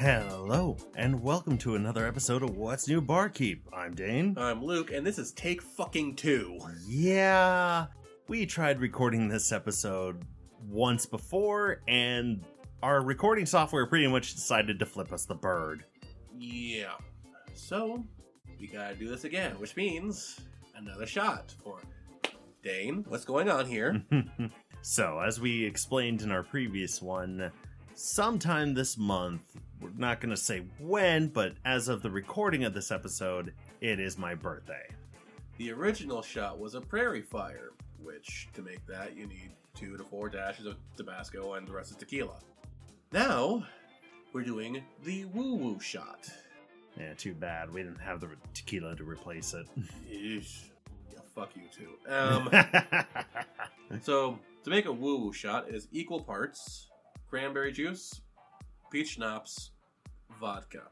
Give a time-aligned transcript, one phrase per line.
[0.00, 3.68] Hello, and welcome to another episode of What's New Barkeep.
[3.70, 4.34] I'm Dane.
[4.38, 6.58] I'm Luke, and this is take fucking two.
[6.86, 7.84] Yeah,
[8.26, 10.24] we tried recording this episode
[10.66, 12.42] once before, and
[12.82, 15.84] our recording software pretty much decided to flip us the bird.
[16.34, 16.94] Yeah.
[17.52, 18.02] So,
[18.58, 20.40] we gotta do this again, which means
[20.76, 21.78] another shot for
[22.62, 23.04] Dane.
[23.06, 24.02] What's going on here?
[24.80, 27.52] so, as we explained in our previous one,
[28.00, 29.42] sometime this month,
[29.80, 34.00] we're not going to say when, but as of the recording of this episode, it
[34.00, 34.86] is my birthday.
[35.58, 40.04] the original shot was a prairie fire, which, to make that, you need two to
[40.04, 42.38] four dashes of Tabasco and the rest is tequila.
[43.12, 43.66] Now,
[44.32, 46.28] we're doing the woo woo shot.
[46.98, 47.72] Yeah, too bad.
[47.72, 49.66] We didn't have the tequila to replace it.
[50.10, 50.62] Yeesh.
[51.12, 52.10] Yeah, fuck you too.
[52.10, 52.50] Um,
[54.02, 56.89] so, to make a woo woo shot, is equal parts
[57.30, 58.20] cranberry juice,
[58.90, 59.70] peach schnapps,
[60.40, 60.82] vodka.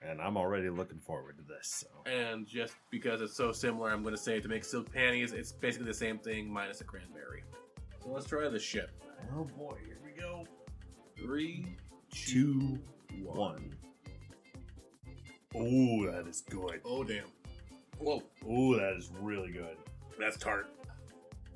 [0.00, 1.84] and I'm already looking forward to this.
[1.84, 2.10] So.
[2.10, 5.52] And just because it's so similar, I'm going to say to make silk panties, it's
[5.52, 7.44] basically the same thing minus a cranberry.
[8.02, 8.90] So let's try this shit.
[9.36, 10.44] Oh boy, here we go.
[11.18, 11.76] Three,
[12.10, 12.78] Two,
[13.22, 13.74] one.
[15.54, 16.80] Oh, that is good.
[16.84, 17.24] Oh, damn.
[17.98, 19.76] Whoa, Oh, that is really good.
[20.18, 20.66] that's tart.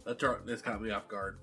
[0.04, 1.38] That tart, this caught me off guard.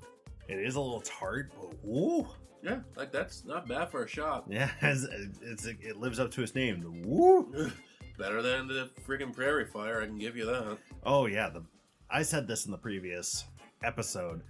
[0.48, 2.28] It is a little tart, but ooh,
[2.64, 4.46] Yeah, like that's not bad for a shot.
[4.50, 5.06] yeah, it's,
[5.42, 6.80] it's it lives up to its name.
[6.82, 7.72] The woo.
[8.18, 10.78] Better than the freaking prairie fire, I can give you that.
[11.06, 11.64] Oh yeah, the
[12.10, 13.46] I said this in the previous
[13.84, 14.42] episode.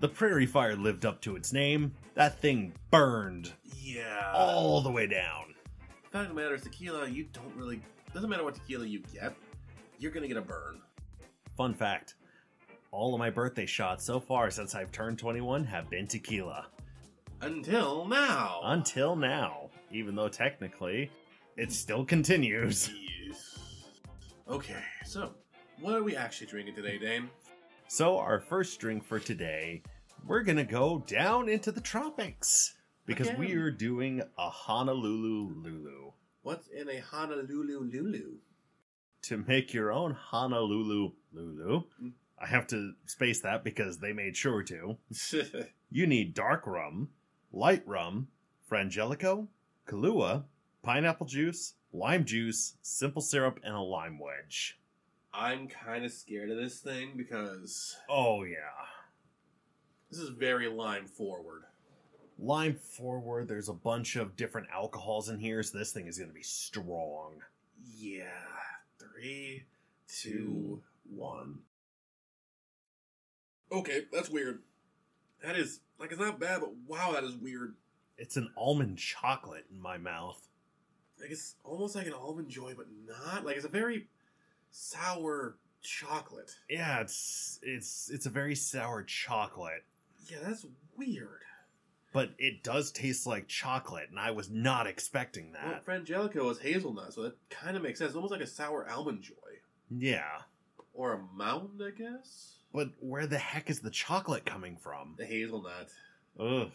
[0.00, 1.92] The prairie fire lived up to its name.
[2.14, 4.32] That thing burned Yeah.
[4.34, 5.54] all the way down.
[6.10, 7.82] fact of the matter is, tequila, you don't really.
[8.14, 9.34] Doesn't matter what tequila you get,
[9.98, 10.80] you're gonna get a burn.
[11.56, 12.14] Fun fact
[12.92, 16.66] all of my birthday shots so far since I've turned 21 have been tequila.
[17.42, 18.60] Until now.
[18.64, 21.10] Until now, even though technically
[21.56, 22.90] it still continues.
[23.26, 23.56] Yes.
[24.48, 25.32] Okay, so
[25.80, 27.30] what are we actually drinking today, Dane?
[27.88, 29.82] So, our first drink for today,
[30.26, 32.74] we're gonna go down into the tropics
[33.06, 33.40] because Again.
[33.40, 36.12] we are doing a Honolulu Lulu.
[36.42, 38.36] What's in a Honolulu Lulu?
[39.22, 42.12] To make your own Honolulu Lulu, Mm.
[42.42, 44.96] I have to space that because they made sure to.
[45.92, 47.08] You need dark rum,
[47.52, 48.28] light rum,
[48.70, 49.46] frangelico,
[49.86, 50.44] Kahlua,
[50.82, 54.78] pineapple juice, lime juice, simple syrup, and a lime wedge.
[55.32, 58.56] I'm kind of scared of this thing because Oh, yeah.
[60.10, 61.62] this is very lime forward.
[62.38, 66.30] Lime forward, there's a bunch of different alcohols in here, so this thing is going
[66.30, 67.34] to be strong.
[67.96, 68.24] Yeah.
[68.98, 69.64] Three,
[70.08, 70.82] two,
[71.14, 71.58] one.
[73.72, 74.60] Okay, that's weird.
[75.44, 77.74] That is like it's not bad, but wow, that is weird.
[78.18, 80.40] It's an almond chocolate in my mouth.
[81.20, 83.44] Like it's almost like an almond joy, but not.
[83.44, 84.08] Like it's a very
[84.70, 86.54] sour chocolate.
[86.68, 89.84] Yeah, it's it's it's a very sour chocolate,
[90.28, 90.66] Yeah, that's
[90.96, 91.40] weird.
[92.12, 95.86] but it does taste like chocolate, and I was not expecting Well, that.
[95.86, 98.10] Frangelico is hazelnut, so that kind of makes sense.
[98.10, 99.34] It's almost like a sour almond joy.
[99.90, 100.42] Yeah,
[100.94, 102.56] Or a mound, I guess?
[102.72, 105.14] But where the heck is the chocolate coming from?
[105.18, 105.90] The hazelnut.
[106.38, 106.70] Ugh.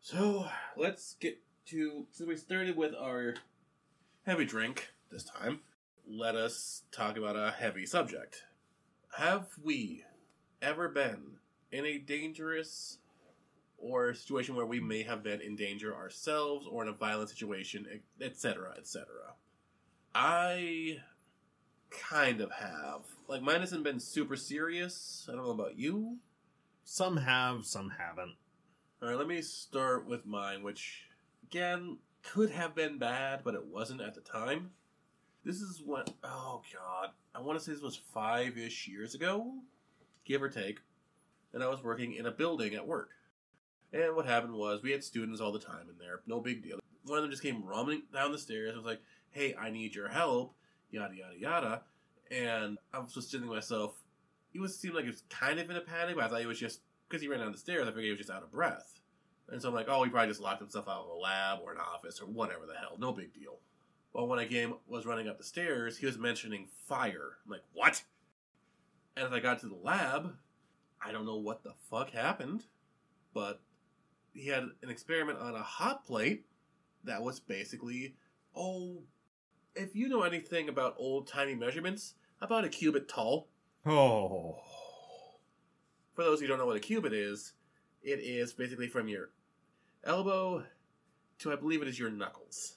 [0.00, 0.46] So,
[0.76, 2.06] let's get to.
[2.12, 3.34] Since we started with our
[4.24, 5.60] heavy drink this time,
[6.08, 8.44] let us talk about a heavy subject.
[9.16, 10.04] Have we
[10.62, 11.38] ever been
[11.72, 12.98] in a dangerous
[13.78, 17.86] or situation where we may have been in danger ourselves or in a violent situation,
[18.20, 19.06] etc., etc.?
[20.14, 20.98] I
[21.90, 23.02] kind of have.
[23.28, 25.28] Like, mine hasn't been super serious.
[25.28, 26.18] I don't know about you.
[26.84, 28.36] Some have, some haven't.
[29.02, 31.08] All right, let me start with mine, which
[31.42, 34.70] again could have been bad, but it wasn't at the time.
[35.44, 39.52] This is what oh god, I want to say this was five ish years ago,
[40.24, 40.80] give or take,
[41.52, 43.10] and I was working in a building at work.
[43.92, 46.20] And what happened was we had students all the time in there.
[46.26, 46.78] No big deal.
[47.04, 49.94] One of them just came running down the stairs and was like, "Hey, I need
[49.94, 50.54] your help."
[50.96, 51.82] Yada yada yada.
[52.30, 54.02] And I was just sitting to myself.
[54.52, 56.46] He was seemed like he was kind of in a panic, but I thought he
[56.46, 57.82] was just because he ran down the stairs.
[57.82, 59.00] I figured he was just out of breath.
[59.48, 61.72] And so I'm like, "Oh, he probably just locked himself out of a lab or
[61.72, 62.96] an office or whatever the hell.
[62.98, 63.58] No big deal."
[64.12, 67.36] Well, when I came was running up the stairs, he was mentioning fire.
[67.44, 68.02] I'm like, "What?"
[69.16, 70.36] And as I got to the lab,
[71.00, 72.64] I don't know what the fuck happened,
[73.34, 73.60] but
[74.32, 76.46] he had an experiment on a hot plate
[77.04, 78.16] that was basically,
[78.54, 79.02] oh,
[79.76, 83.48] if you know anything about old timey measurements, about a cubit tall.
[83.84, 84.58] Oh.
[86.14, 87.52] For those who don't know what a cubit is,
[88.02, 89.30] it is basically from your
[90.04, 90.64] elbow
[91.38, 92.76] to I believe it is your knuckles.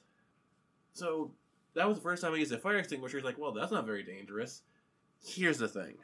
[0.94, 1.32] So
[1.76, 3.18] that was the first time I used a fire extinguisher.
[3.18, 4.64] He's like, well, that's not very dangerous.
[5.24, 5.98] Here's the thing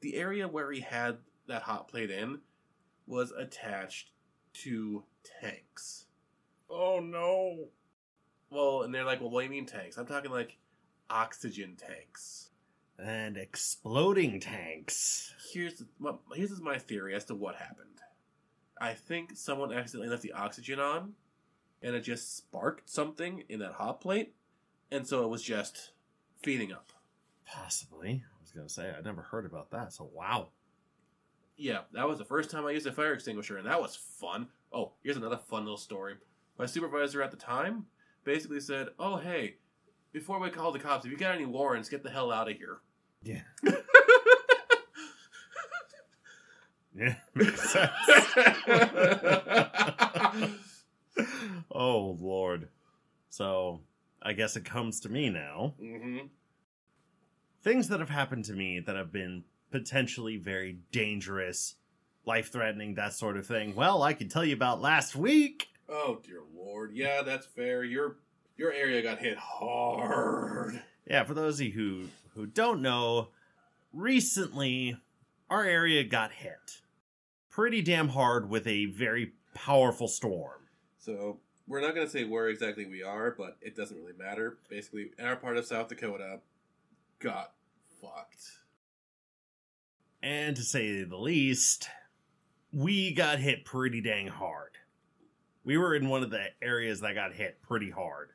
[0.00, 2.38] the area where he had that hot plate in
[3.06, 4.10] was attached
[4.52, 5.04] to
[5.40, 6.06] tanks.
[6.70, 7.68] Oh no.
[8.54, 9.98] Well, and they're like, well, what do you mean tanks?
[9.98, 10.58] I'm talking like
[11.10, 12.50] oxygen tanks.
[12.96, 15.34] And exploding tanks.
[15.52, 18.00] Here's what here's my theory as to what happened.
[18.80, 21.14] I think someone accidentally left the oxygen on,
[21.82, 24.34] and it just sparked something in that hot plate,
[24.92, 25.90] and so it was just
[26.40, 26.92] feeding up.
[27.44, 28.22] Possibly.
[28.24, 29.92] I was gonna say I never heard about that.
[29.92, 30.50] So wow.
[31.56, 34.46] Yeah, that was the first time I used a fire extinguisher, and that was fun.
[34.72, 36.14] Oh, here's another fun little story.
[36.56, 37.86] My supervisor at the time
[38.24, 39.56] basically said, "Oh, hey,
[40.12, 42.56] before we call the cops, if you got any warrants, get the hell out of
[42.56, 42.78] here."
[43.22, 43.42] Yeah.
[46.94, 47.16] yeah.
[47.34, 47.90] Makes sense.
[51.70, 52.68] oh Lord.
[53.30, 53.80] So
[54.22, 55.74] I guess it comes to me now.
[55.78, 56.18] hmm
[57.62, 61.76] Things that have happened to me that have been potentially very dangerous,
[62.26, 63.74] life threatening, that sort of thing.
[63.74, 65.68] Well, I can tell you about last week.
[65.88, 67.84] Oh dear lord, yeah, that's fair.
[67.84, 68.16] Your
[68.56, 70.82] your area got hit hard.
[71.06, 73.28] Yeah, for those of you who who don't know,
[73.92, 74.96] recently
[75.50, 76.80] our area got hit
[77.50, 80.60] pretty damn hard with a very powerful storm.
[80.98, 81.38] So
[81.68, 84.58] we're not going to say where exactly we are, but it doesn't really matter.
[84.68, 86.40] Basically, our part of South Dakota
[87.20, 87.52] got
[88.00, 88.58] fucked.
[90.20, 91.88] And to say the least,
[92.72, 94.72] we got hit pretty dang hard.
[95.64, 98.30] We were in one of the areas that got hit pretty hard.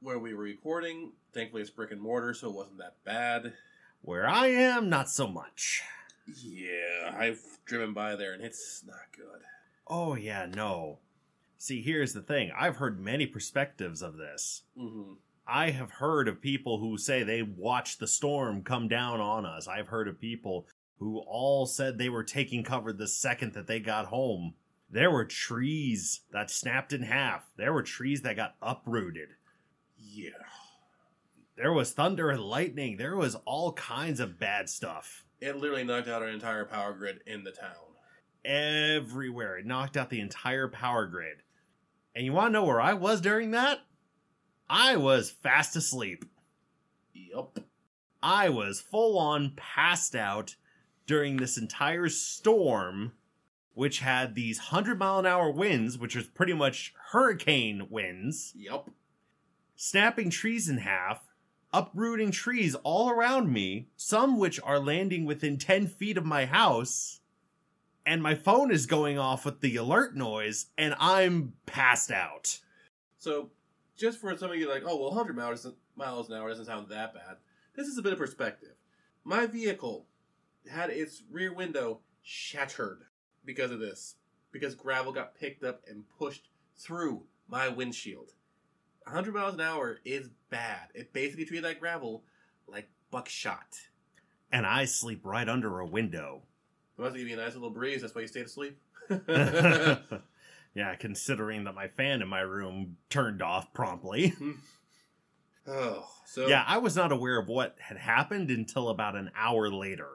[0.00, 3.54] Where we were recording, thankfully it's brick and mortar, so it wasn't that bad.
[4.02, 5.82] Where I am, not so much.
[6.26, 9.42] Yeah, I've driven by there and it's not good.
[9.86, 10.98] Oh, yeah, no.
[11.56, 14.62] See, here's the thing I've heard many perspectives of this.
[14.78, 15.14] Mm-hmm.
[15.48, 19.68] I have heard of people who say they watched the storm come down on us.
[19.68, 20.66] I've heard of people
[20.98, 24.54] who all said they were taking cover the second that they got home.
[24.90, 27.50] There were trees that snapped in half.
[27.56, 29.30] There were trees that got uprooted.
[29.98, 30.30] Yeah.
[31.56, 32.96] There was thunder and lightning.
[32.96, 37.20] There was all kinds of bad stuff It literally knocked out our entire power grid
[37.26, 37.72] in the town.
[38.44, 39.58] everywhere.
[39.58, 41.38] It knocked out the entire power grid.
[42.14, 43.80] And you want to know where I was during that?
[44.68, 46.24] I was fast asleep.
[47.12, 47.58] Yup.
[48.22, 50.56] I was full on passed out
[51.06, 53.12] during this entire storm,
[53.76, 58.88] which had these 100 mile an hour winds, which was pretty much hurricane winds, Yep.
[59.74, 61.28] snapping trees in half,
[61.74, 67.20] uprooting trees all around me, some which are landing within 10 feet of my house.
[68.06, 72.60] And my phone is going off with the alert noise, and I'm passed out.
[73.18, 73.50] So,
[73.94, 75.66] just for some of you like, oh, well, 100 miles,
[75.96, 77.36] miles an hour doesn't sound that bad.
[77.74, 78.72] This is a bit of perspective.
[79.22, 80.06] My vehicle
[80.70, 83.05] had its rear window shattered
[83.46, 84.16] because of this.
[84.52, 88.32] Because gravel got picked up and pushed through my windshield.
[89.04, 90.88] 100 miles an hour is bad.
[90.94, 92.24] It basically treated that gravel
[92.66, 93.78] like buckshot.
[94.50, 96.42] And I sleep right under a window.
[96.98, 98.00] It must give you a nice little breeze.
[98.00, 98.78] That's why you stayed asleep.
[100.74, 104.34] yeah, considering that my fan in my room turned off promptly.
[105.66, 109.70] oh, so yeah, I was not aware of what had happened until about an hour
[109.70, 110.08] later.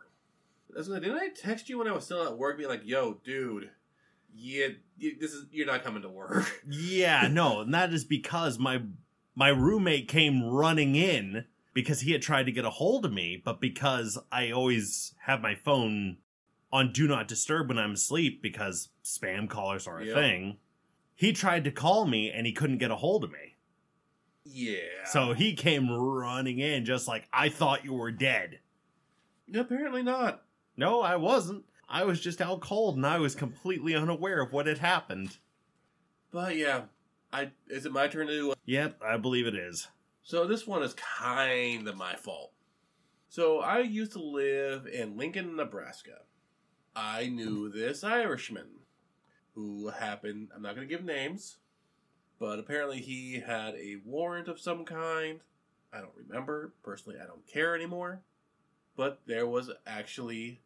[0.75, 3.69] That's didn't I text you when I was still at work, being like, "Yo, dude,
[4.33, 8.57] yeah, you, this is you're not coming to work." Yeah, no, and that is because
[8.59, 8.81] my
[9.35, 13.41] my roommate came running in because he had tried to get a hold of me,
[13.43, 16.17] but because I always have my phone
[16.71, 20.15] on do not disturb when I'm asleep because spam callers are a Yep.
[20.15, 20.57] thing.
[21.15, 23.55] He tried to call me and he couldn't get a hold of me.
[24.43, 25.05] yeah.
[25.05, 28.59] So he came running in just like I thought you were dead.
[29.53, 30.43] apparently not.
[30.81, 31.65] No, I wasn't.
[31.87, 35.37] I was just out cold and I was completely unaware of what had happened.
[36.31, 36.85] But yeah,
[37.31, 38.55] I is it my turn to?
[38.65, 39.89] Yep, I believe it is.
[40.23, 42.53] So this one is kind of my fault.
[43.29, 46.21] So I used to live in Lincoln, Nebraska.
[46.95, 48.79] I knew this Irishman
[49.53, 50.49] who happened.
[50.55, 51.57] I'm not going to give names,
[52.39, 55.41] but apparently he had a warrant of some kind.
[55.93, 57.19] I don't remember personally.
[57.23, 58.23] I don't care anymore.
[58.95, 60.61] But there was actually,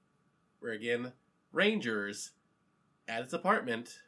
[0.66, 1.14] where again,
[1.52, 2.32] rangers
[3.08, 4.00] at his apartment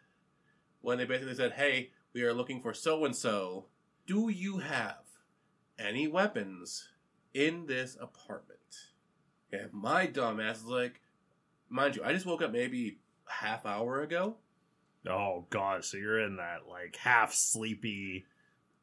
[0.81, 3.67] when they basically said, "Hey, we are looking for so and so.
[4.07, 5.03] Do you have
[5.77, 6.89] any weapons
[7.31, 8.59] in this apartment?"
[9.51, 11.01] And my dumbass is like,
[11.69, 14.37] mind you, I just woke up maybe half hour ago.
[15.07, 18.25] Oh god, so you're in that like half sleepy,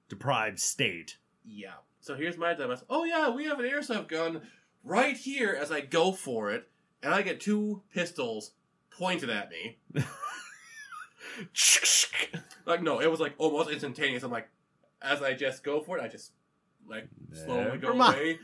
[0.08, 1.18] deprived state.
[1.44, 1.78] Yeah.
[1.98, 2.84] So here's my dumbass.
[2.88, 4.42] Oh yeah, we have an airsoft gun
[4.84, 5.58] right here.
[5.60, 6.70] As I go for it,
[7.04, 8.52] and I get two pistols
[8.90, 9.78] pointed at me.
[12.66, 14.22] Like no, it was like almost instantaneous.
[14.22, 14.48] I'm like,
[15.02, 16.32] as I just go for it, I just
[16.88, 18.14] like slowly go mind.
[18.16, 18.38] away,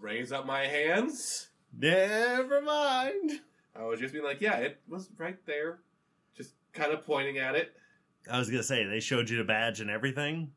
[0.00, 1.48] raise up my hands.
[1.76, 3.40] Never mind.
[3.74, 5.80] I was just being like, yeah, it was right there,
[6.36, 7.72] just kind of pointing at it.
[8.30, 10.52] I was gonna say they showed you the badge and everything.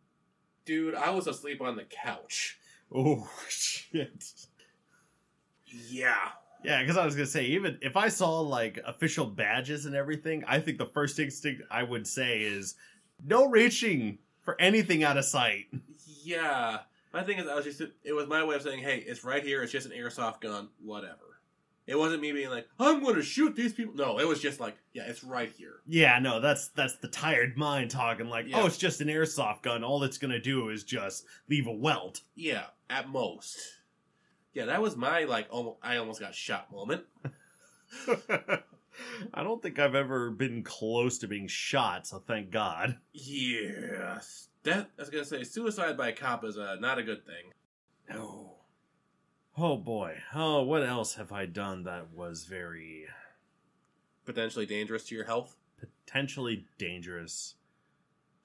[0.65, 2.59] Dude, I was asleep on the couch.
[2.93, 4.25] Oh shit.
[5.65, 6.29] Yeah.
[6.67, 10.43] Yeah, because I was gonna say, even if I saw like official badges and everything,
[10.47, 12.75] I think the first instinct I would say is
[13.25, 15.65] no reaching for anything out of sight.
[16.23, 16.79] Yeah.
[17.13, 19.41] My thing is, I was just, it was my way of saying, hey, it's right
[19.43, 19.63] here.
[19.63, 21.39] It's just an airsoft gun, whatever.
[21.87, 23.95] It wasn't me being like, I'm going to shoot these people.
[23.95, 25.75] No, it was just like, yeah, it's right here.
[25.87, 28.61] Yeah, no, that's that's the tired mind talking like, Yeah.
[28.61, 29.85] oh, it's just an airsoft gun.
[29.85, 32.21] All it's gonna do is just leave a welt.
[32.35, 33.57] Yeah, at most.
[34.57, 37.03] Yeah, that was my, like, almost, I almost got shot moment.
[39.31, 42.97] I don't think I've ever been close to being shot, so thank God.
[43.13, 44.47] Yes.
[44.63, 47.51] That, I was going to say, suicide by cop is uh, not a good thing.
[48.09, 48.55] No.
[49.55, 50.15] Oh boy.
[50.33, 53.05] Oh, what else have I done that was very
[54.25, 55.55] Potentially dangerous to your health.
[55.79, 57.53] potentially dangerous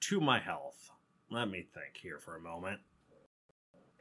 [0.01, 0.91] to my health?
[1.31, 2.81] Let me think here for a moment.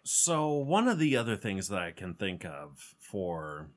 [0.05, 3.69] So, one of the other things that I can think of for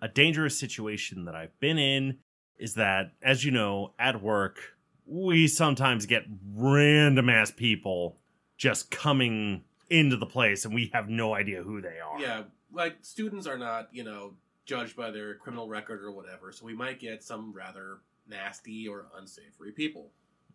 [0.00, 2.18] a dangerous situation that I've been in
[2.58, 4.58] is that, as you know, at work,
[5.06, 8.16] we sometimes get random ass people
[8.56, 12.18] just coming into the place and we have no idea who they are.
[12.18, 16.64] Yeah, like, students are not, you know, judged by their criminal record or whatever, so
[16.64, 20.10] we might get some rather nasty or unsavory people.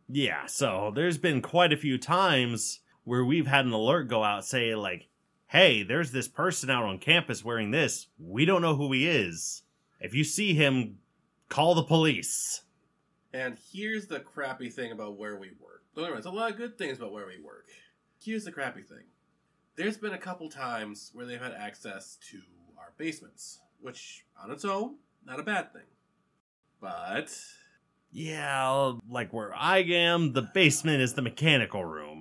[0.10, 4.46] Yeah, so there's been quite a few times where we've had an alert go out
[4.46, 5.08] say like,
[5.48, 8.08] "Hey, there's this person out on campus wearing this.
[8.20, 9.64] We don't know who he is.
[10.00, 11.00] If you see him,
[11.50, 12.64] call the police."
[13.34, 15.84] And here's the crappy thing about where we work.
[15.96, 17.68] Don't me there's a lot of good things about where we work.
[18.22, 19.06] Here's the crappy thing.
[19.76, 22.42] There's been a couple times where they've had access to
[22.78, 25.88] our basements, which on its own, not a bad thing.
[26.80, 27.36] But
[28.12, 32.21] Yeah, like where I am, the basement is the mechanical room.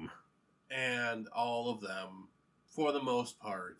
[1.11, 2.29] And all of them,
[2.67, 3.79] for the most part,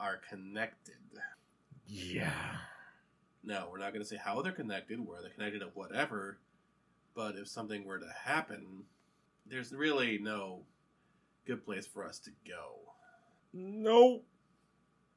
[0.00, 0.94] are connected.
[1.86, 2.56] Yeah.
[3.42, 6.38] No, we're not going to say how they're connected, where they're connected, or whatever.
[7.14, 8.84] But if something were to happen,
[9.46, 10.62] there's really no
[11.46, 12.80] good place for us to go.
[13.52, 14.24] Nope.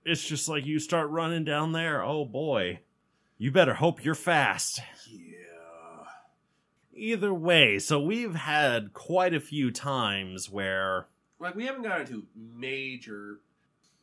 [0.05, 2.03] It's just like you start running down there.
[2.03, 2.79] Oh boy.
[3.38, 4.81] You better hope you're fast.
[5.10, 5.40] Yeah.
[6.93, 11.07] Either way, so we've had quite a few times where
[11.39, 13.39] Like, we haven't gotten into major.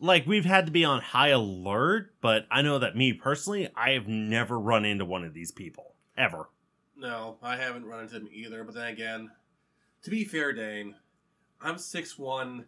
[0.01, 3.91] like we've had to be on high alert, but I know that me personally, I
[3.91, 6.49] have never run into one of these people ever.
[6.97, 8.65] No, I haven't run into them either.
[8.65, 9.31] But then again,
[10.03, 10.95] to be fair, Dane,
[11.61, 12.65] I'm 6'1.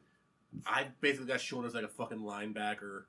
[0.67, 3.05] I basically got shoulders like a fucking linebacker.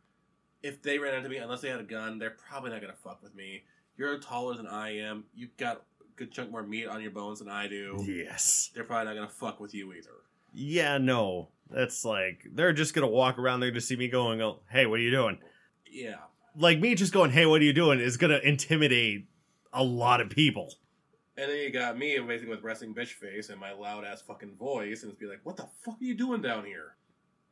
[0.64, 3.22] If they ran into me, unless they had a gun, they're probably not to fuck
[3.22, 3.64] with me.
[3.98, 5.26] You're taller than I am.
[5.36, 5.84] You've got
[6.22, 7.98] good chunk more meat on your bones than I do.
[8.08, 8.70] Yes.
[8.76, 10.12] They're probably not going to fuck with you either.
[10.54, 11.50] Yeah, no.
[11.72, 14.86] That's like they're just gonna walk around there to see me go and go, "Hey,
[14.86, 15.40] what are you doing?"
[15.90, 16.18] Yeah.
[16.54, 19.28] Like me just going, "Hey, what are you doing?" is gonna intimidate
[19.72, 20.74] a lot of people.
[21.38, 24.58] And then you got me basically with resting bitch face and my loud ass fucking
[24.58, 26.98] voice, and it's be like, "What the fuck are you doing down here?"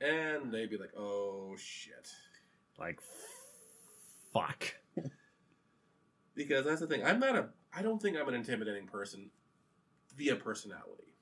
[0.02, 2.10] And they'd be like, "Oh shit,"
[2.78, 3.00] Like,
[4.34, 4.76] fuck.
[6.36, 7.06] because that's the thing.
[7.06, 7.50] I'm not a.
[7.74, 9.30] I don't think I'm an intimidating person
[10.16, 11.16] via personality.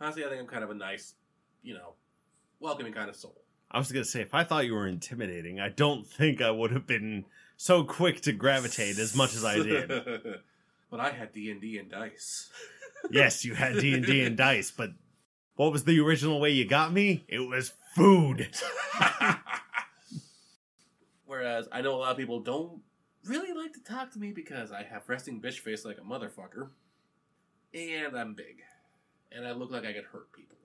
[0.00, 1.14] Honestly, I think I'm kind of a nice,
[1.62, 1.94] you know,
[2.60, 3.42] welcoming kind of soul.
[3.70, 6.72] I was gonna say, if I thought you were intimidating, I don't think I would
[6.72, 7.24] have been
[7.56, 9.88] so quick to gravitate as much as I did.
[10.90, 12.50] but I had D and D and dice.
[13.10, 14.90] yes, you had D and D and dice, but
[15.56, 17.24] what was the original way you got me?
[17.28, 18.50] It was food.
[21.24, 22.82] Whereas I know a lot of people don't
[23.26, 26.70] really like to talk to me because I have resting bitch face like a motherfucker,
[27.74, 28.62] and I'm big,
[29.30, 30.56] and I look like I could hurt people.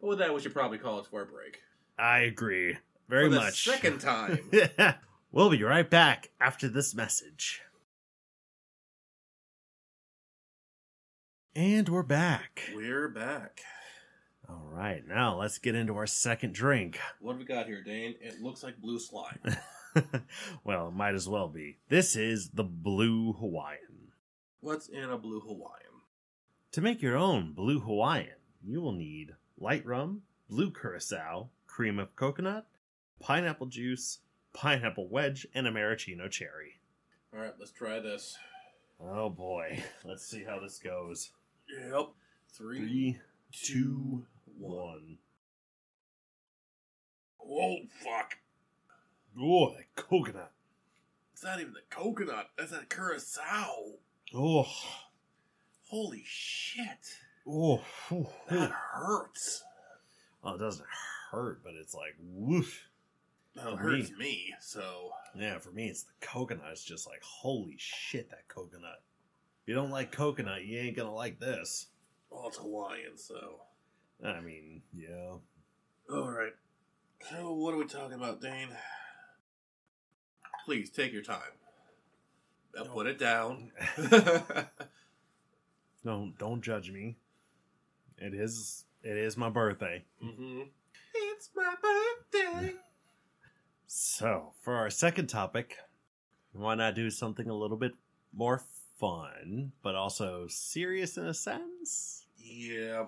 [0.00, 1.60] But with that, we should probably call it square break.
[1.98, 2.76] I agree
[3.08, 3.64] very For the much.
[3.64, 4.50] Second time.
[5.32, 7.60] we'll be right back after this message.
[11.54, 12.70] And we're back.
[12.74, 13.60] We're back.
[14.48, 16.98] All right, now let's get into our second drink.
[17.20, 18.14] What have we got here, Dane?
[18.20, 19.38] It looks like blue slime.
[20.64, 21.78] well, it might as well be.
[21.88, 24.12] This is the Blue Hawaiian.
[24.60, 25.76] What's in a blue Hawaiian?
[26.72, 32.14] To make your own Blue Hawaiian, you will need light rum, blue curacao, cream of
[32.14, 32.66] coconut,
[33.20, 34.18] pineapple juice,
[34.52, 36.78] pineapple wedge, and a maraschino cherry.
[37.34, 38.36] All right, let's try this.
[39.00, 41.30] Oh boy, let's see how this goes.
[41.90, 42.08] Yep.
[42.52, 43.18] Three, Three,
[43.52, 44.26] two, two,
[44.58, 44.78] one.
[44.78, 45.18] one.
[47.42, 48.36] Oh fuck!
[49.38, 50.52] Oh, that coconut.
[51.32, 52.50] It's not even the coconut.
[52.58, 53.94] That's that curacao.
[54.34, 54.66] Oh,
[55.88, 57.16] Holy shit!
[57.48, 57.82] oh,
[58.12, 59.62] oh, That hurts.
[60.44, 60.54] oh.
[60.54, 60.86] It doesn't
[61.32, 62.86] hurt, but it's like woof.
[63.56, 64.16] That For hurts me.
[64.18, 64.54] me.
[64.60, 66.66] So Yeah, for me, it's the coconut.
[66.70, 69.02] It's just like, holy shit, that coconut.
[69.62, 71.88] If you don't like coconut, you ain't gonna like this.
[72.30, 73.16] well, it's Hawaiian.
[73.16, 73.60] So
[74.24, 75.34] I mean, yeah.
[76.12, 76.52] all right.
[77.30, 78.68] So what are we talking about, Dane?
[80.70, 81.50] Please take your time.
[82.76, 83.72] Now put it down.
[86.04, 87.16] Don't don't judge me.
[88.16, 90.04] It is it is my birthday.
[90.24, 90.60] mm-hmm.
[91.12, 92.74] It's my birthday.
[93.88, 95.76] So for our second topic,
[96.52, 97.94] why not do something a little bit
[98.32, 98.62] more
[99.00, 102.26] fun, but also serious in a sense?
[102.38, 103.06] Yeah.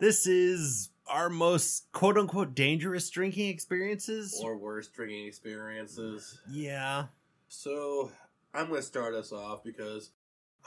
[0.00, 4.40] This is our most quote unquote dangerous drinking experiences.
[4.42, 6.38] Or worst drinking experiences.
[6.50, 7.06] yeah.
[7.48, 8.10] So
[8.52, 10.10] I'm going to start us off because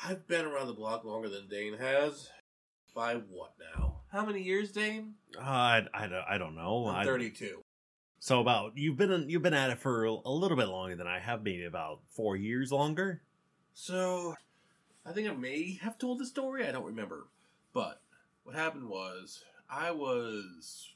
[0.04, 2.30] I've been around the block longer than Dane has.
[2.96, 3.98] By what now?
[4.12, 5.14] How many years, Dane?
[5.38, 6.88] Uh, I, I, don't, I don't know.
[6.88, 7.60] I'm I- 32.
[8.20, 11.20] So about you've been you've been at it for a little bit longer than I
[11.20, 13.22] have, maybe about four years longer.
[13.76, 14.34] So
[15.06, 16.68] I think I may have told the story.
[16.68, 17.28] I don't remember.
[17.74, 18.02] But
[18.44, 20.94] what happened was I was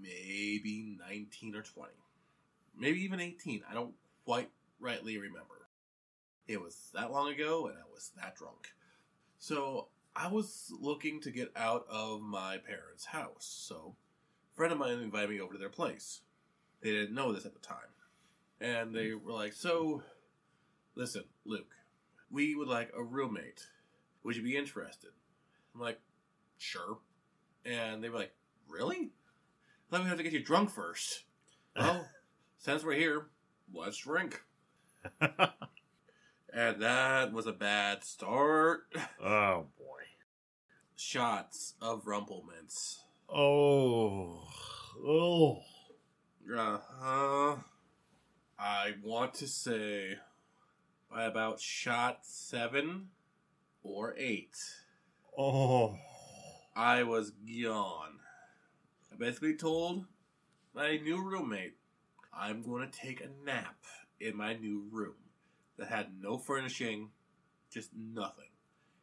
[0.00, 1.90] maybe 19 or 20.
[2.78, 3.62] Maybe even 18.
[3.70, 4.50] I don't quite
[4.80, 5.68] rightly remember.
[6.48, 8.68] It was that long ago and I was that drunk.
[9.38, 13.64] So I was looking to get out of my parents' house.
[13.66, 13.94] So
[14.52, 16.20] a friend of mine invited me over to their place.
[16.82, 17.76] They didn't know this at the time.
[18.60, 19.24] And they hmm.
[19.24, 20.02] were like, So,
[20.94, 21.74] listen, Luke,
[22.30, 23.66] we would like a roommate.
[24.24, 25.10] Would you be interested?
[25.74, 26.00] I'm like,
[26.58, 26.98] Sure.
[27.64, 28.34] And they were like,
[28.68, 29.10] Really?
[29.10, 31.24] I thought we have to get you drunk first.
[31.76, 32.08] Well,
[32.58, 33.26] since we're here,
[33.72, 34.42] let's drink.
[36.54, 38.82] And that was a bad start.
[39.24, 40.02] Oh boy.
[40.96, 43.00] Shots of Rumple Minze.
[43.28, 44.46] Oh.
[45.02, 45.62] Oh.
[46.54, 47.56] Uh huh.
[48.58, 50.16] I want to say
[51.10, 53.08] by about shot seven
[53.82, 54.56] or eight,
[55.38, 55.96] Oh.
[56.74, 58.18] I was gone.
[59.12, 60.06] I basically told
[60.74, 61.74] my new roommate
[62.32, 63.76] I'm going to take a nap
[64.20, 65.14] in my new room
[65.76, 67.10] that had no furnishing,
[67.70, 68.48] just nothing.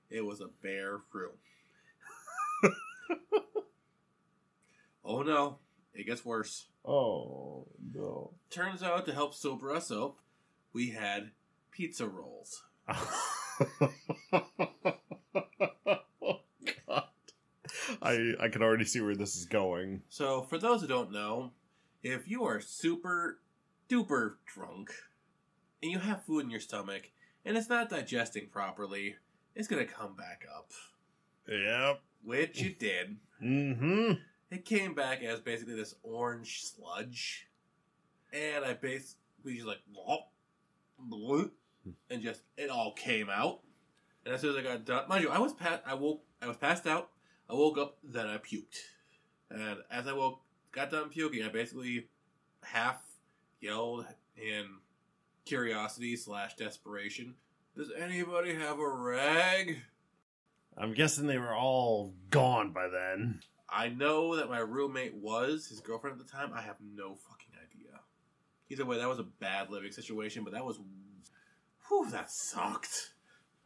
[0.10, 1.34] It was a bare room.
[5.06, 5.60] oh no,
[5.94, 6.66] it gets worse.
[6.84, 8.32] Oh no.
[8.50, 10.18] Turns out to help sober us up,
[10.74, 11.32] we had
[11.72, 12.64] pizza rolls.
[12.90, 13.20] oh
[16.88, 17.04] God.
[18.04, 20.02] I I can already see where this is going.
[20.10, 21.52] So, for those who don't know,
[22.04, 23.40] if you are super
[23.90, 24.92] duper drunk
[25.82, 27.12] and you have food in your stomach
[27.46, 29.16] and it's not digesting properly,
[29.56, 30.72] it's going to come back up.
[31.48, 32.02] Yep.
[32.24, 33.18] Which it did.
[33.42, 34.14] Mm-hmm.
[34.52, 37.48] It came back as basically this orange sludge.
[38.32, 40.26] And I basically just like, "Blop,
[41.10, 41.52] bloop,"
[42.10, 43.62] and just, it all came out.
[44.26, 46.48] And as soon as I got done, mind you, I was pat, I woke, I
[46.48, 47.10] was passed out.
[47.50, 48.78] I woke up, then I puked.
[49.50, 52.08] And as I woke, got done puking, I basically
[52.64, 53.02] half
[53.60, 54.06] yelled
[54.38, 54.66] in
[55.46, 57.36] curiosity slash desperation,
[57.76, 59.82] "Does anybody have a rag?"
[60.78, 63.42] I'm guessing they were all gone by then.
[63.68, 66.52] I know that my roommate was his girlfriend at the time.
[66.54, 68.00] I have no fucking idea.
[68.70, 70.80] Either way, that was a bad living situation, but that was,
[71.88, 73.14] whew, that sucked.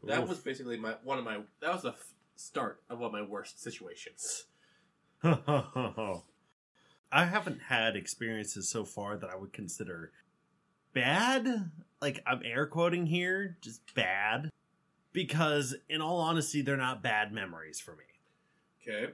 [0.04, 0.30] That Oof.
[0.30, 1.40] was basically my one of my.
[1.62, 1.94] That was the
[2.36, 4.46] start of one of my worst situations.
[5.24, 10.12] I haven't had experiences so far that I would consider
[10.94, 11.72] bad.
[12.02, 14.50] Like, I'm air quoting here, just bad.
[15.12, 18.04] Because, in all honesty, they're not bad memories for me.
[18.82, 19.14] Okay.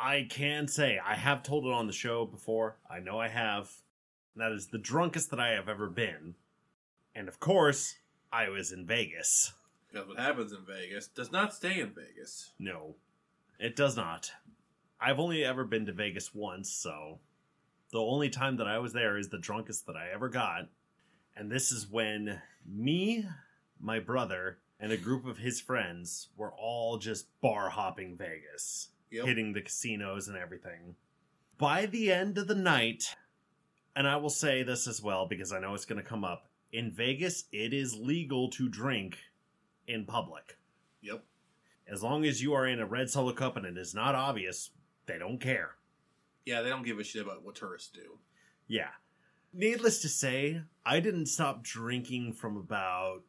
[0.00, 2.76] I can say I have told it on the show before.
[2.90, 3.70] I know I have.
[4.36, 6.34] That is the drunkest that I have ever been.
[7.14, 7.96] And of course,
[8.32, 9.52] I was in Vegas.
[9.90, 12.52] Because what happens in Vegas does not stay in Vegas.
[12.58, 12.96] No,
[13.58, 14.30] it does not.
[15.00, 17.20] I've only ever been to Vegas once, so
[17.92, 20.68] the only time that I was there is the drunkest that I ever got.
[21.36, 23.24] And this is when me,
[23.80, 29.24] my brother, and a group of his friends were all just bar hopping Vegas, Yep.
[29.26, 30.96] hitting the casinos and everything.
[31.56, 33.14] By the end of the night,
[33.96, 36.46] and I will say this as well because I know it's going to come up
[36.72, 39.16] in Vegas, it is legal to drink
[39.88, 40.56] in public
[41.00, 41.24] Yep.
[41.86, 44.70] as long as you are in a red solo cup and it is not obvious,
[45.06, 45.76] they don't care.
[46.44, 48.18] Yeah, they don't give a shit about what tourists do.
[48.66, 48.90] Yeah.
[49.52, 53.22] Needless to say, I didn't stop drinking from about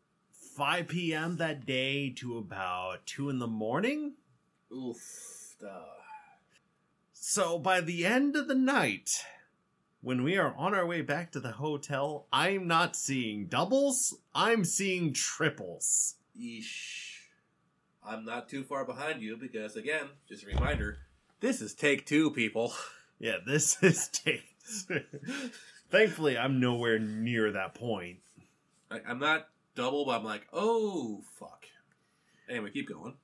[0.57, 1.37] 5 p.m.
[1.37, 4.15] that day to about 2 in the morning.
[4.73, 5.55] Oof.
[5.59, 5.67] Duh.
[7.13, 9.23] So by the end of the night,
[10.01, 14.63] when we are on our way back to the hotel, I'm not seeing doubles, I'm
[14.65, 16.15] seeing triples.
[16.37, 17.15] Yeesh.
[18.05, 20.99] I'm not too far behind you because, again, just a reminder,
[21.39, 22.73] this is take two, people.
[23.21, 24.45] Yeah, this is take.
[25.89, 28.19] Thankfully, I'm nowhere near that point.
[28.89, 31.65] I, I'm not double, but I'm like, oh, fuck.
[32.49, 33.15] Anyway, keep going.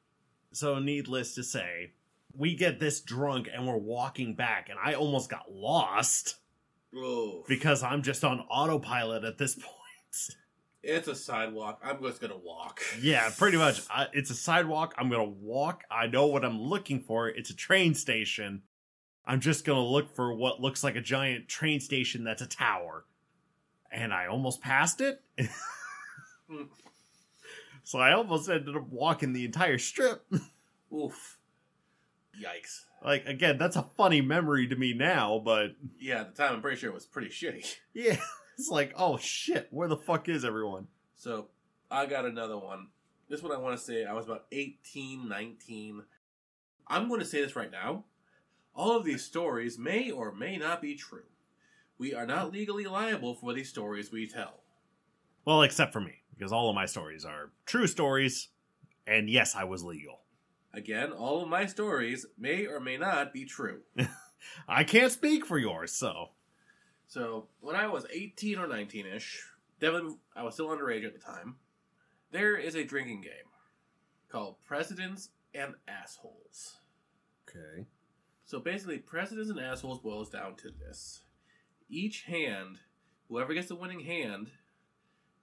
[0.51, 1.93] So, needless to say,
[2.35, 6.35] we get this drunk and we're walking back, and I almost got lost
[6.97, 10.37] Oh, because I'm just on autopilot at this point.
[10.86, 11.80] It's a sidewalk.
[11.84, 12.82] I'm just gonna walk.
[13.02, 13.82] Yeah, pretty much.
[13.89, 14.93] I, it's a sidewalk.
[14.98, 15.84] I'm gonna walk.
[15.89, 17.28] I know what I'm looking for.
[17.28, 18.62] It's a train station.
[19.26, 23.06] I'm just gonna look for what looks like a giant train station that's a tower.
[23.91, 25.21] And I almost passed it.
[27.84, 30.26] so I almost ended up walking the entire strip.
[30.93, 31.38] Oof.
[32.39, 32.82] Yikes.
[33.04, 36.62] like, again, that's a funny memory to me now, but Yeah, at the time, I'm
[36.62, 37.65] pretty sure it was pretty shitty.
[37.93, 38.17] yeah,
[38.57, 40.87] it's like, oh shit, where the fuck is everyone?
[41.15, 41.47] So,
[41.89, 42.87] I got another one.
[43.29, 46.03] This one I want to say I was about 18, 19.
[46.87, 48.03] I'm going to say this right now.
[48.75, 51.23] All of these stories may or may not be true.
[51.97, 54.59] We are not legally liable for these stories we tell.
[55.45, 58.49] Well, except for me, because all of my stories are true stories,
[59.07, 60.21] and yes, I was legal.
[60.73, 63.81] Again, all of my stories may or may not be true.
[64.67, 66.29] I can't speak for yours, so.
[67.07, 69.43] So, when I was 18 or 19 ish,
[69.79, 71.55] definitely I was still underage at the time,
[72.31, 73.31] there is a drinking game
[74.29, 76.77] called Presidents and Assholes.
[77.47, 77.85] Okay.
[78.45, 81.21] So basically, Presidents and Assholes boils down to this.
[81.89, 82.79] Each hand,
[83.29, 84.51] whoever gets the winning hand,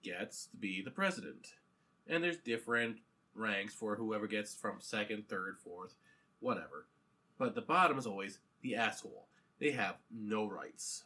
[0.03, 1.55] gets to be the president.
[2.07, 2.97] And there's different
[3.33, 5.95] ranks for whoever gets from second, third, fourth,
[6.39, 6.87] whatever.
[7.37, 9.27] But the bottom is always the asshole.
[9.59, 11.05] They have no rights.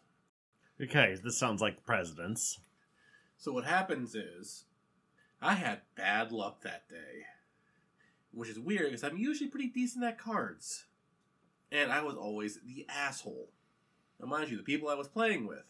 [0.82, 2.60] Okay, this sounds like the president's.
[3.38, 4.66] So what happens is,
[5.42, 7.26] I had bad luck that day.
[8.32, 10.86] Which is weird because I'm usually pretty decent at cards.
[11.72, 13.50] And I was always the asshole.
[14.20, 15.66] Now, mind you, the people I was playing with,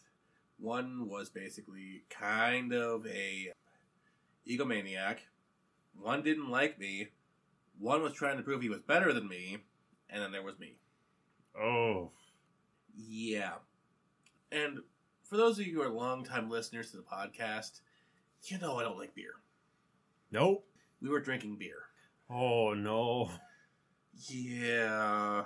[0.58, 3.54] one was basically kind of a
[4.50, 5.20] egomaniac.
[6.00, 7.10] One didn't like me.
[7.80, 9.58] One was trying to prove he was better than me.
[10.10, 10.76] And then there was me.
[11.58, 12.12] Oh.
[12.96, 13.56] Yeah.
[14.52, 14.80] And
[15.28, 17.82] for those of you who are longtime listeners to the podcast,
[18.44, 19.34] you know I don't like beer.
[20.32, 20.66] Nope.
[21.02, 21.84] We were drinking beer.
[22.30, 23.32] Oh, no.
[24.30, 25.44] Yeah.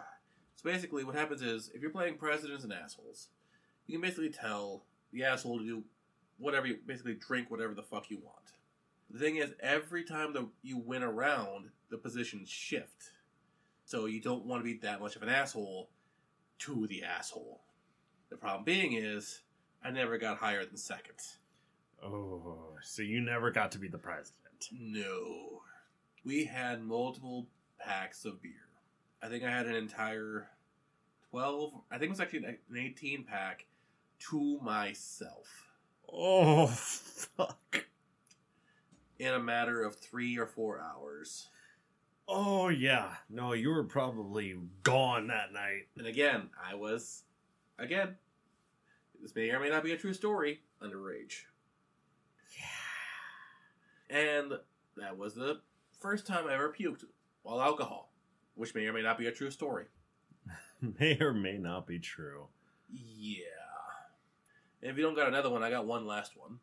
[0.56, 3.28] So basically, what happens is if you're playing presidents and assholes,
[3.88, 5.84] you can basically tell the asshole to do
[6.38, 8.38] whatever you basically drink whatever the fuck you want.
[9.10, 13.12] The thing is, every time the, you win a round, the positions shift.
[13.86, 15.90] So you don't want to be that much of an asshole
[16.60, 17.62] to the asshole.
[18.30, 19.42] The problem being is,
[19.84, 21.16] I never got higher than second.
[22.04, 24.38] Oh, so you never got to be the president.
[24.72, 25.62] No.
[26.24, 27.48] We had multiple
[27.80, 28.52] packs of beer.
[29.24, 30.48] I think I had an entire
[31.30, 33.66] 12, I think it was actually an 18 pack
[34.30, 35.48] to myself
[36.14, 37.86] Oh, fuck.
[39.18, 41.50] in a matter of three or four hours.
[42.28, 43.14] Oh, yeah.
[43.30, 45.88] No, you were probably gone that night.
[45.98, 47.24] And again, I was,
[47.80, 48.16] again,
[49.22, 50.62] this may or may not be a true story.
[50.82, 51.44] underage.
[54.10, 54.18] Yeah.
[54.18, 54.54] And
[54.98, 55.62] that was the
[56.00, 57.06] first time I ever puked
[57.44, 58.12] while alcohol,
[58.56, 59.86] which may or may not be a true story.
[61.00, 62.48] May or may not be true.
[62.90, 63.44] Yeah.
[64.82, 66.58] And if you don't got another one, I got one last one,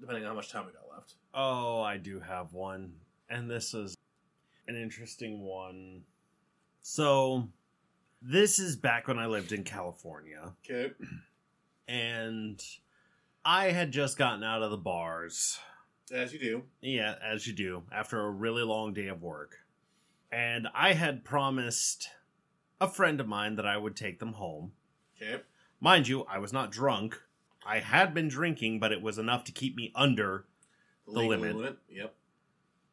[0.00, 1.14] depending on how much time we got left.
[1.34, 2.92] Oh, I do have one.
[3.28, 3.96] And this is
[4.68, 6.02] an interesting one.
[6.82, 7.48] So,
[8.22, 10.52] this is back when I lived in California.
[10.64, 10.92] Okay.
[11.88, 12.62] And
[13.44, 15.58] I had just gotten out of the bars.
[16.12, 16.62] As you do.
[16.80, 19.56] Yeah, as you do, after a really long day of work.
[20.30, 22.08] And I had promised
[22.80, 24.72] a friend of mine that I would take them home.
[25.20, 25.42] Okay.
[25.80, 27.20] Mind you, I was not drunk.
[27.66, 30.44] I had been drinking, but it was enough to keep me under
[31.06, 31.78] The legal limit.
[31.88, 32.14] Yep.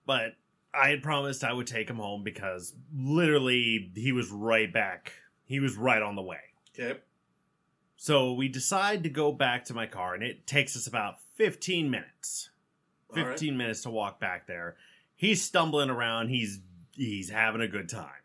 [0.05, 0.35] but
[0.73, 5.11] I had promised I would take him home because literally he was right back.
[5.45, 6.39] He was right on the way.
[6.73, 6.99] Okay.
[8.01, 11.87] So we decide to go back to my car, and it takes us about 15
[11.87, 12.49] minutes.
[13.11, 13.27] All right.
[13.33, 14.75] 15 minutes to walk back there.
[15.15, 16.29] He's stumbling around.
[16.29, 16.61] He's
[16.95, 18.23] he's having a good time.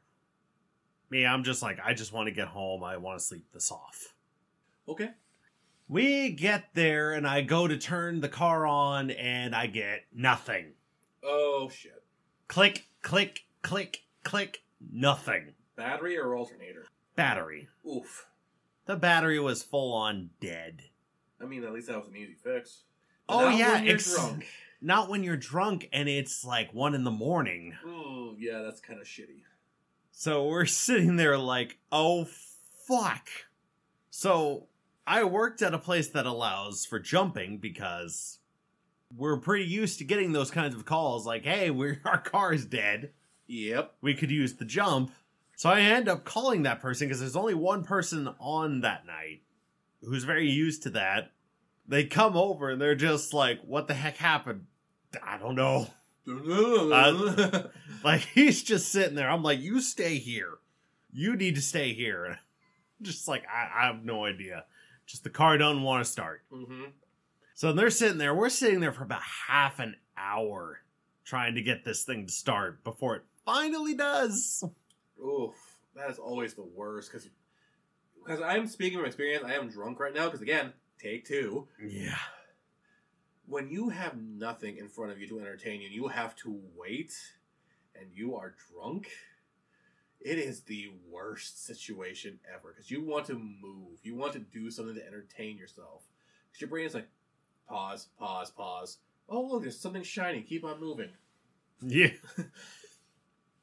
[1.11, 2.83] Me, I'm just like, I just want to get home.
[2.83, 4.15] I want to sleep this off.
[4.89, 5.11] Okay.
[5.91, 10.73] We get there, and I go to turn the car on, and I get nothing.
[11.23, 12.03] Oh shit.
[12.49, 15.53] Click, click, click, click, nothing.
[15.77, 16.87] Battery or alternator?
[17.15, 17.69] Battery.
[17.87, 18.25] Oof.
[18.87, 20.83] The battery was full on dead.
[21.41, 22.85] I mean, at least that was an easy fix.
[23.29, 24.47] Oh, Not yeah, ex- drunk.
[24.81, 27.75] Not when you're drunk and it's like one in the morning.
[27.85, 29.43] Oh yeah, that's kind of shitty.
[30.13, 32.27] So we're sitting there like, oh
[32.87, 33.29] fuck.
[34.11, 34.67] So
[35.07, 38.39] I worked at a place that allows for jumping because
[39.17, 42.65] we're pretty used to getting those kinds of calls like, hey, we're, our car is
[42.65, 43.11] dead.
[43.49, 43.95] Yep.
[44.01, 45.11] We could use the jump.
[45.57, 49.41] So I end up calling that person because there's only one person on that night
[50.03, 51.33] who's very used to that.
[51.89, 54.67] They come over and they're just like, what the heck happened?
[55.23, 55.89] I don't know.
[56.29, 57.63] Uh,
[58.05, 59.31] Like he's just sitting there.
[59.31, 60.59] I'm like, you stay here.
[61.13, 62.39] You need to stay here.
[63.03, 64.65] Just like, I, I have no idea.
[65.07, 66.43] Just the car don't want to start.
[66.53, 66.85] mm-hmm.
[67.55, 68.35] So they're sitting there.
[68.35, 70.81] We're sitting there for about half an hour
[71.25, 74.65] trying to get this thing to start before it finally does.
[75.25, 75.55] Oof,
[75.95, 77.29] that is always the worst because
[78.25, 79.45] because I'm speaking from experience.
[79.47, 81.69] I am drunk right now because again, take two.
[81.85, 82.19] Yeah.
[83.47, 86.61] When you have nothing in front of you to entertain you, and you have to
[86.77, 87.15] wait,
[87.95, 89.09] and you are drunk.
[90.21, 94.71] It is the worst situation ever because you want to move, you want to do
[94.71, 96.03] something to entertain yourself.
[96.49, 97.09] Because your brain is like,
[97.69, 98.99] pause, pause, pause.
[99.29, 100.43] Oh look, there's something shiny.
[100.43, 101.11] Keep on moving.
[101.81, 102.11] Yeah.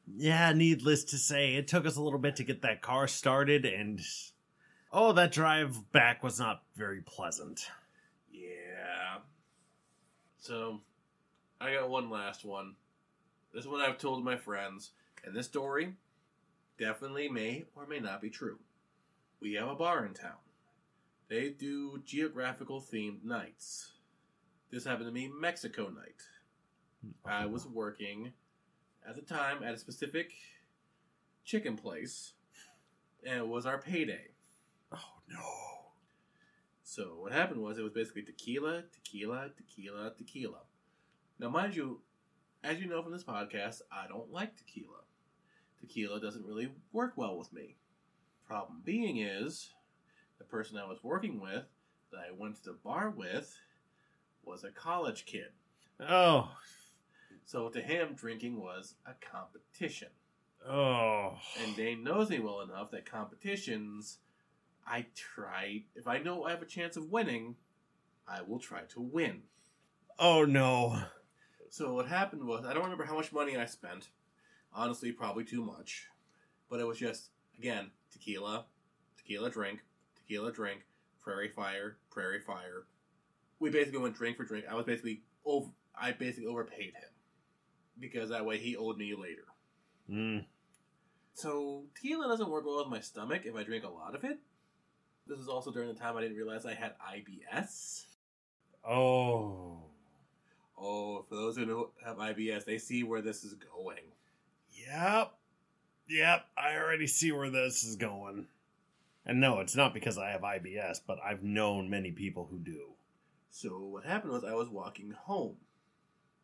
[0.07, 3.65] yeah, needless to say, it took us a little bit to get that car started,
[3.65, 4.01] and
[4.91, 7.67] oh, that drive back was not very pleasant.
[8.31, 9.19] Yeah.
[10.39, 10.81] So,
[11.61, 12.75] I got one last one.
[13.53, 14.91] This one I've told my friends,
[15.23, 15.93] and this story
[16.77, 18.59] definitely may or may not be true.
[19.39, 20.31] We have a bar in town.
[21.29, 23.91] They do geographical themed nights.
[24.71, 26.21] This happened to me Mexico night.
[27.01, 28.33] Hmm, I was working
[29.07, 30.31] at the time at a specific
[31.43, 32.33] chicken place,
[33.25, 34.27] and it was our payday.
[34.91, 35.39] Oh no.
[36.83, 40.59] So what happened was it was basically tequila, tequila, tequila, tequila.
[41.39, 42.01] Now, mind you,
[42.63, 44.99] as you know from this podcast, I don't like tequila.
[45.81, 47.75] Tequila doesn't really work well with me.
[48.45, 49.73] Problem being is,
[50.37, 51.65] the person I was working with,
[52.11, 53.57] that I went to the bar with,
[54.43, 55.47] was a college kid.
[55.99, 56.51] Oh.
[57.45, 60.09] So to him, drinking was a competition.
[60.67, 61.37] Oh.
[61.61, 64.19] And Dane knows me well enough that competitions,
[64.87, 67.55] I try, if I know I have a chance of winning,
[68.27, 69.43] I will try to win.
[70.17, 70.99] Oh no.
[71.69, 74.09] So what happened was, I don't remember how much money I spent.
[74.73, 76.07] Honestly, probably too much.
[76.69, 78.65] But it was just, again, tequila,
[79.17, 79.83] tequila drink,
[80.15, 80.85] tequila drink,
[81.21, 82.85] prairie fire, prairie fire.
[83.59, 84.65] We basically went drink for drink.
[84.69, 87.09] I was basically over, I basically overpaid him.
[87.99, 89.45] Because that way he owed me later.
[90.09, 90.45] Mm.
[91.33, 94.39] So tequila doesn't work well with my stomach if I drink a lot of it.
[95.27, 98.05] This is also during the time I didn't realize I had IBS.
[98.87, 99.77] Oh.
[100.77, 104.03] Oh, for those who have IBS, they see where this is going.
[104.73, 105.33] Yep.
[106.09, 106.45] Yep.
[106.57, 108.47] I already see where this is going.
[109.25, 112.89] And no, it's not because I have IBS, but I've known many people who do.
[113.49, 115.55] So what happened was I was walking home,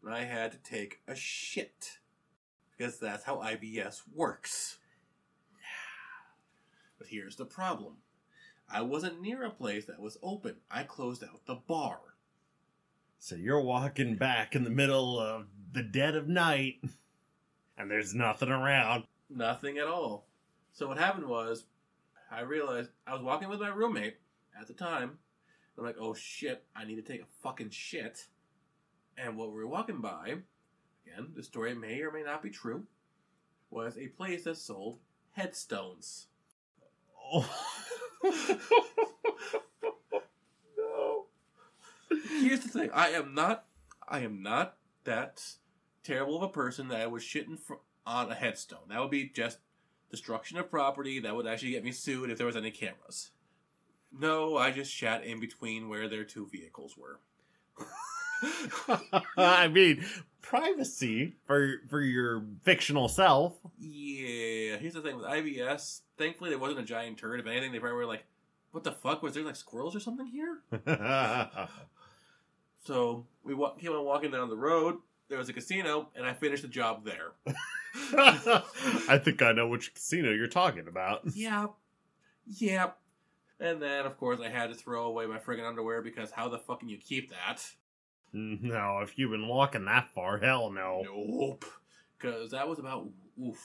[0.04, 2.00] and I had to take a shit
[2.78, 4.78] because that's how IBS works.
[6.98, 7.98] But here's the problem:
[8.70, 10.58] I wasn't near a place that was open.
[10.70, 12.00] I closed out the bar.
[13.20, 16.82] So you're walking back in the middle of the dead of night,
[17.78, 19.04] and there's nothing around.
[19.30, 20.26] Nothing at all.
[20.74, 21.66] So what happened was,
[22.32, 24.18] I realized I was walking with my roommate
[24.60, 25.18] at the time.
[25.78, 28.28] I'm like, oh shit, I need to take a fucking shit.
[29.22, 30.36] And what we were walking by,
[31.06, 32.86] again, the story may or may not be true,
[33.70, 35.00] was a place that sold
[35.32, 36.28] headstones.
[37.32, 37.50] Oh.
[40.78, 41.26] no.
[42.30, 43.66] Here's the thing: I am not,
[44.08, 45.44] I am not that
[46.04, 47.74] terrible of a person that I would shit in fr-
[48.06, 48.88] on a headstone.
[48.90, 49.60] That would be just
[50.10, 51.20] destruction of property.
[51.20, 53.32] That would actually get me sued if there was any cameras.
[54.12, 57.20] No, I just shat in between where their two vehicles were.
[59.38, 60.06] I mean,
[60.42, 63.58] privacy for for your fictional self.
[63.80, 66.02] Yeah, here's the thing with IBS.
[66.18, 67.40] Thankfully, there wasn't a giant turd.
[67.40, 68.26] If anything, they probably were like,
[68.72, 69.22] "What the fuck?
[69.24, 70.60] Was there like squirrels or something here?"
[72.86, 74.98] So we wa- kept on walking down the road.
[75.28, 77.34] There was a casino, and I finished the job there.
[78.14, 81.22] I think I know which casino you're talking about.
[81.36, 81.68] yeah,
[82.48, 82.92] yeah.
[83.60, 86.58] And then, of course, I had to throw away my friggin' underwear because how the
[86.58, 87.62] fuck can you keep that?
[88.34, 91.02] No, if you've been walking that far, hell no.
[91.04, 91.66] Nope.
[92.18, 93.08] Because that was about
[93.44, 93.60] oof.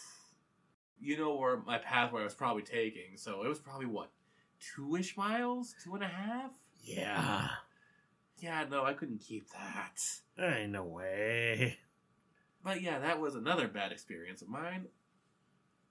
[1.00, 4.10] You know where my pathway was probably taking, so it was probably what
[4.60, 6.50] two ish miles, two and a half.
[6.82, 7.48] Yeah,
[8.38, 10.00] Yeah, no, I couldn't keep that.
[10.38, 11.78] ain't no way.
[12.62, 14.86] But yeah, that was another bad experience of mine.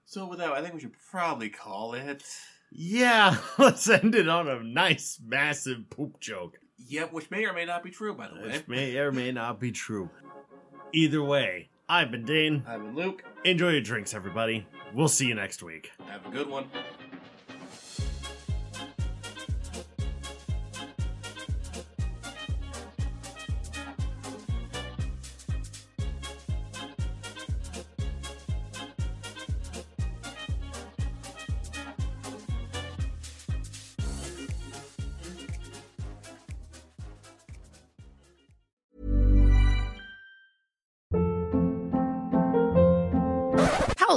[0.06, 2.24] So with that, I think we should probably call it.
[2.70, 7.64] Yeah, let's end it on a nice, massive poop joke, Yep, which may or may
[7.64, 8.52] not be true, by the way.
[8.52, 10.10] which may or may not be true.
[10.92, 12.64] Either way, I've been Dane.
[12.66, 13.24] I've been Luke.
[13.44, 14.66] Enjoy your drinks, everybody.
[14.92, 15.90] We'll see you next week.
[16.06, 16.66] Have a good one.